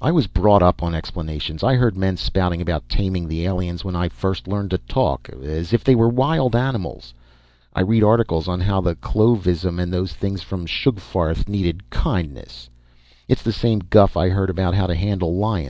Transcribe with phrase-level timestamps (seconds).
[0.00, 1.64] "I was brought up on explanations.
[1.64, 5.72] I heard men spouting about taming the aliens when I first learned to talk as
[5.72, 7.12] if they were wild animals.
[7.74, 12.70] I read articles on how the Clovisem and those things from Sugfarth needed kindness.
[13.26, 15.64] It's the same guff I heard about how to handle lions.